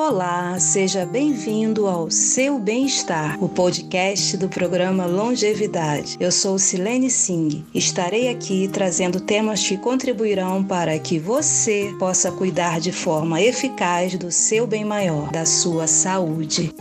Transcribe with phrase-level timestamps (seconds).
[0.00, 6.16] Olá, seja bem-vindo ao Seu Bem-Estar, o podcast do programa Longevidade.
[6.20, 7.64] Eu sou Silene Singh.
[7.74, 14.30] Estarei aqui trazendo temas que contribuirão para que você possa cuidar de forma eficaz do
[14.30, 16.72] seu bem maior, da sua saúde.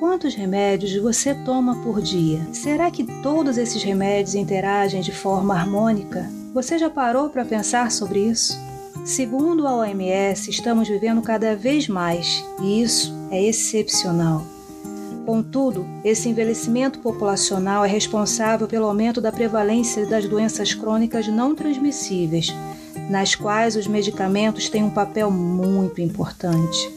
[0.00, 2.48] Quantos remédios você toma por dia?
[2.52, 6.28] Será que todos esses remédios interagem de forma harmônica?
[6.52, 8.65] Você já parou para pensar sobre isso?
[9.06, 14.44] Segundo a OMS, estamos vivendo cada vez mais e isso é excepcional.
[15.24, 22.52] Contudo, esse envelhecimento populacional é responsável pelo aumento da prevalência das doenças crônicas não transmissíveis,
[23.08, 26.90] nas quais os medicamentos têm um papel muito importante.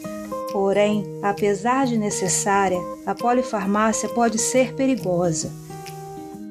[0.50, 5.48] Porém, apesar de necessária, a polifarmácia pode ser perigosa.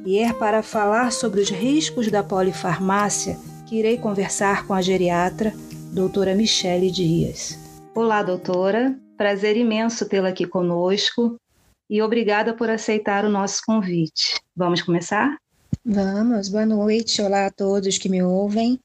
[0.06, 3.38] E é para falar sobre os riscos da polifarmácia
[3.70, 5.54] que irei conversar com a geriatra,
[5.94, 7.56] doutora Michele Dias.
[7.94, 9.00] Olá, doutora.
[9.16, 11.40] Prazer imenso tê-la aqui conosco
[11.88, 14.42] e obrigada por aceitar o nosso convite.
[14.56, 15.38] Vamos começar?
[15.86, 17.22] Vamos, boa noite.
[17.22, 18.80] Olá a todos que me ouvem.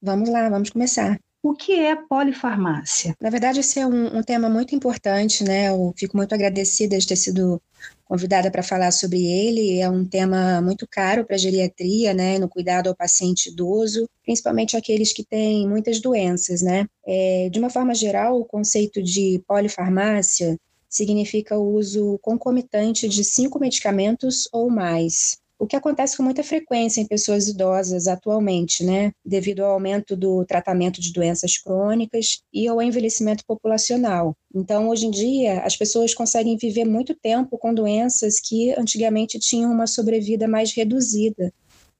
[0.00, 1.20] Vamos lá, vamos começar.
[1.42, 3.16] O que é polifarmácia?
[3.18, 5.70] Na verdade, esse é um, um, tema muito importante, né?
[5.70, 7.62] Eu fico muito agradecida de ter sido
[8.04, 9.78] convidada para falar sobre ele.
[9.80, 12.38] É um tema muito caro para a geriatria, né?
[12.38, 16.86] No cuidado ao paciente idoso, principalmente aqueles que têm muitas doenças, né?
[17.06, 20.58] É, de uma forma geral, o conceito de polifarmácia
[20.90, 27.02] significa o uso concomitante de cinco medicamentos ou mais o que acontece com muita frequência
[27.02, 32.80] em pessoas idosas atualmente, né, devido ao aumento do tratamento de doenças crônicas e ao
[32.80, 34.34] envelhecimento populacional.
[34.54, 39.70] Então, hoje em dia, as pessoas conseguem viver muito tempo com doenças que antigamente tinham
[39.70, 41.52] uma sobrevida mais reduzida.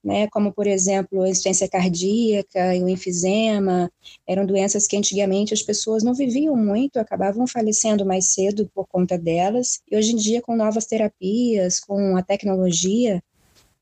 [0.03, 3.93] Né, como, por exemplo, a insuficiência cardíaca e o enfisema,
[4.27, 9.19] eram doenças que antigamente as pessoas não viviam muito, acabavam falecendo mais cedo por conta
[9.19, 13.23] delas, e hoje em dia, com novas terapias, com a tecnologia,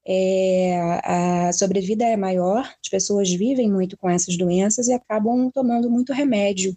[0.07, 5.91] é, a sobrevida é maior, as pessoas vivem muito com essas doenças e acabam tomando
[5.91, 6.77] muito remédio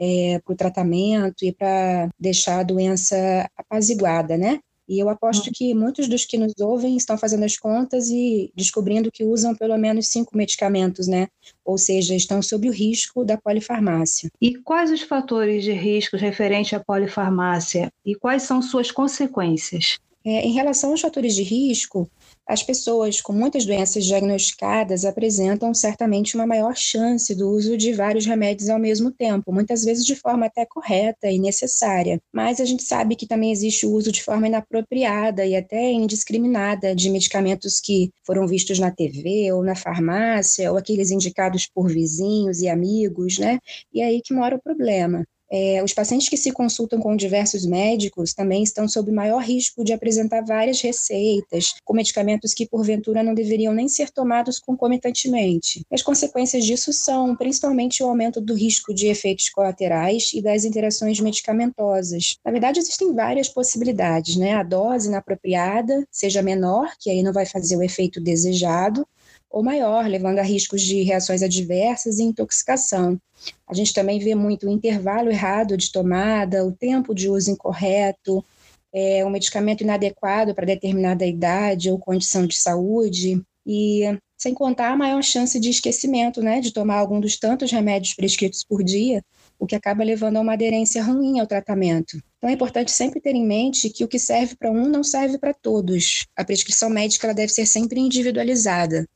[0.00, 4.60] é, para o tratamento e para deixar a doença apaziguada, né?
[4.88, 5.52] E eu aposto uhum.
[5.54, 9.78] que muitos dos que nos ouvem estão fazendo as contas e descobrindo que usam pelo
[9.78, 11.28] menos cinco medicamentos, né?
[11.64, 14.30] Ou seja, estão sob o risco da polifarmácia.
[14.40, 19.98] E quais os fatores de risco referente à polifarmácia e quais são suas consequências?
[20.24, 22.08] É, em relação aos fatores de risco,
[22.46, 28.26] as pessoas com muitas doenças diagnosticadas apresentam certamente uma maior chance do uso de vários
[28.26, 32.20] remédios ao mesmo tempo, muitas vezes de forma até correta e necessária.
[32.32, 36.94] Mas a gente sabe que também existe o uso de forma inapropriada e até indiscriminada
[36.94, 42.60] de medicamentos que foram vistos na TV ou na farmácia, ou aqueles indicados por vizinhos
[42.60, 43.58] e amigos, né?
[43.92, 45.24] E é aí que mora o problema.
[45.54, 49.92] É, os pacientes que se consultam com diversos médicos também estão sob maior risco de
[49.92, 55.84] apresentar várias receitas, com medicamentos que porventura não deveriam nem ser tomados concomitantemente.
[55.92, 61.20] As consequências disso são principalmente o aumento do risco de efeitos colaterais e das interações
[61.20, 62.36] medicamentosas.
[62.42, 64.54] Na verdade, existem várias possibilidades, né?
[64.54, 69.06] A dose inapropriada seja menor, que aí não vai fazer o efeito desejado,
[69.52, 73.20] ou maior, levando a riscos de reações adversas e intoxicação.
[73.68, 78.42] A gente também vê muito o intervalo errado de tomada, o tempo de uso incorreto,
[78.92, 84.02] é, um medicamento inadequado para determinada idade ou condição de saúde, e
[84.38, 88.64] sem contar a maior chance de esquecimento, né, de tomar algum dos tantos remédios prescritos
[88.64, 89.22] por dia,
[89.58, 92.20] o que acaba levando a uma aderência ruim ao tratamento.
[92.42, 95.38] Então é importante sempre ter em mente que o que serve para um não serve
[95.38, 96.26] para todos.
[96.36, 99.08] A prescrição médica ela deve ser sempre individualizada.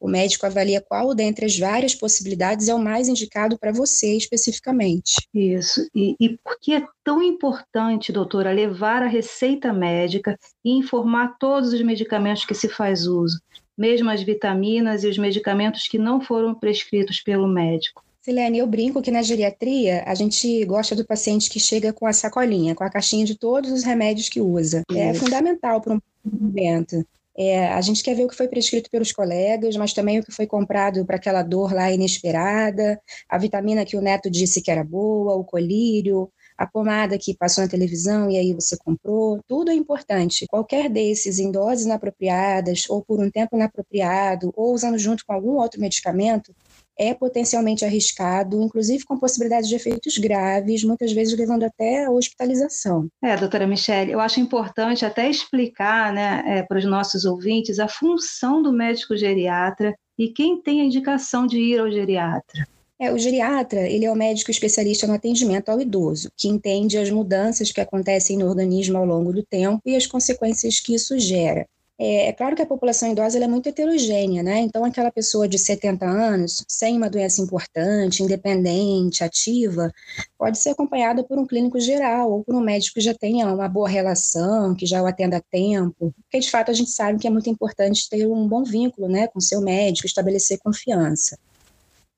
[0.00, 5.28] O médico avalia qual dentre as várias possibilidades é o mais indicado para você especificamente.
[5.34, 5.86] Isso.
[5.94, 11.74] E, e por que é tão importante, doutora, levar a receita médica e informar todos
[11.74, 13.38] os medicamentos que se faz uso,
[13.76, 18.02] mesmo as vitaminas e os medicamentos que não foram prescritos pelo médico?
[18.22, 22.12] Silene, eu brinco que na geriatria a gente gosta do paciente que chega com a
[22.12, 24.82] sacolinha, com a caixinha de todos os remédios que usa.
[24.94, 27.04] É fundamental para um momento.
[27.36, 30.30] É, a gente quer ver o que foi prescrito pelos colegas, mas também o que
[30.30, 34.84] foi comprado para aquela dor lá inesperada, a vitamina que o neto disse que era
[34.84, 36.30] boa, o colírio,
[36.60, 40.44] a pomada que passou na televisão e aí você comprou, tudo é importante.
[40.46, 45.52] Qualquer desses em doses inapropriadas, ou por um tempo inapropriado, ou usando junto com algum
[45.52, 46.54] outro medicamento,
[46.98, 53.08] é potencialmente arriscado, inclusive com possibilidade de efeitos graves, muitas vezes levando até a hospitalização.
[53.24, 57.88] É, doutora Michele, eu acho importante até explicar né, é, para os nossos ouvintes a
[57.88, 62.68] função do médico geriatra e quem tem a indicação de ir ao geriatra.
[63.02, 67.10] É, o geriatra, ele é o médico especialista no atendimento ao idoso, que entende as
[67.10, 71.66] mudanças que acontecem no organismo ao longo do tempo e as consequências que isso gera.
[71.98, 74.60] É, é claro que a população idosa é muito heterogênea, né?
[74.60, 79.90] Então, aquela pessoa de 70 anos, sem uma doença importante, independente, ativa,
[80.38, 83.66] pode ser acompanhada por um clínico geral ou por um médico que já tenha uma
[83.66, 86.12] boa relação, que já o atenda a tempo.
[86.24, 89.26] Porque, de fato, a gente sabe que é muito importante ter um bom vínculo né,
[89.26, 91.38] com seu médico, estabelecer confiança.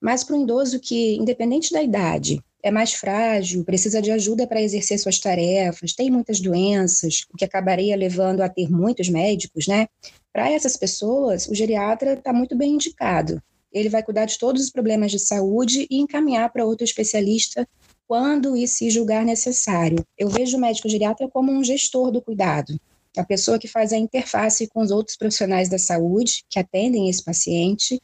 [0.03, 4.61] Mas para um idoso que, independente da idade, é mais frágil, precisa de ajuda para
[4.61, 9.87] exercer suas tarefas, tem muitas doenças, o que acabaria levando a ter muitos médicos, né?
[10.33, 13.41] Para essas pessoas, o geriatra está muito bem indicado.
[13.71, 17.65] Ele vai cuidar de todos os problemas de saúde e encaminhar para outro especialista
[18.05, 20.05] quando e se julgar necessário.
[20.17, 22.77] Eu vejo o médico geriatra como um gestor do cuidado,
[23.15, 27.23] a pessoa que faz a interface com os outros profissionais da saúde que atendem esse
[27.23, 28.01] paciente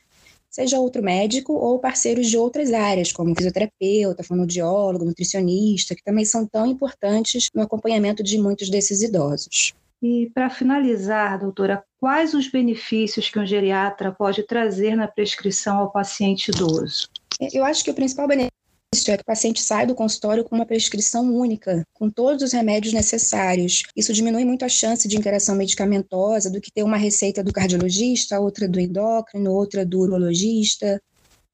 [0.50, 6.46] seja outro médico ou parceiros de outras áreas, como fisioterapeuta, fonoaudiólogo, nutricionista, que também são
[6.46, 9.74] tão importantes no acompanhamento de muitos desses idosos.
[10.02, 15.92] E para finalizar, doutora, quais os benefícios que um geriatra pode trazer na prescrição ao
[15.92, 17.10] paciente idoso?
[17.54, 18.59] Eu acho que o principal benefício
[19.12, 22.94] é que o paciente sai do consultório com uma prescrição única, com todos os remédios
[22.94, 23.84] necessários.
[23.96, 28.40] Isso diminui muito a chance de interação medicamentosa do que ter uma receita do cardiologista,
[28.40, 31.02] outra do endócrino, outra do urologista.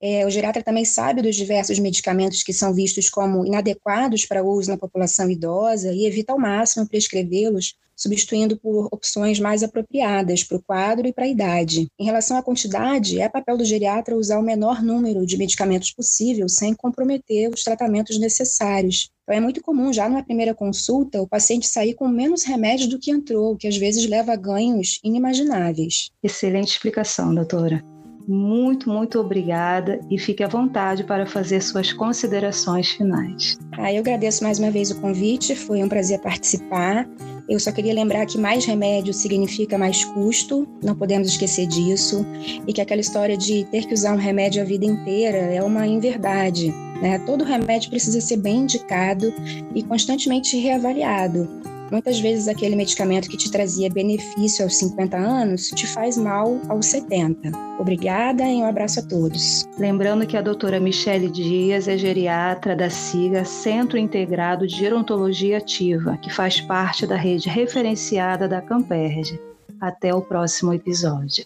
[0.01, 4.69] É, o geriatra também sabe dos diversos medicamentos que são vistos como inadequados para uso
[4.69, 10.63] na população idosa e evita ao máximo prescrevê-los substituindo por opções mais apropriadas para o
[10.63, 11.87] quadro e para a idade.
[11.99, 16.49] Em relação à quantidade, é papel do geriatra usar o menor número de medicamentos possível
[16.49, 19.09] sem comprometer os tratamentos necessários.
[19.23, 22.99] Então, é muito comum, já numa primeira consulta, o paciente sair com menos remédio do
[22.99, 26.09] que entrou, o que às vezes leva a ganhos inimagináveis.
[26.21, 27.83] Excelente explicação, doutora.
[28.27, 33.57] Muito, muito obrigada e fique à vontade para fazer suas considerações finais.
[33.73, 37.07] Ah, eu agradeço mais uma vez o convite, foi um prazer participar.
[37.47, 42.25] Eu só queria lembrar que mais remédio significa mais custo, não podemos esquecer disso,
[42.67, 45.85] e que aquela história de ter que usar um remédio a vida inteira é uma
[45.85, 46.73] inverdade.
[47.01, 47.19] Né?
[47.25, 49.31] Todo remédio precisa ser bem indicado
[49.75, 55.85] e constantemente reavaliado Muitas vezes aquele medicamento que te trazia benefício aos 50 anos te
[55.87, 57.51] faz mal aos 70.
[57.79, 59.65] Obrigada e um abraço a todos.
[59.77, 66.17] Lembrando que a doutora Michele Dias é geriatra da SIGA Centro Integrado de Gerontologia Ativa,
[66.17, 69.39] que faz parte da rede referenciada da Camperge.
[69.79, 71.45] Até o próximo episódio.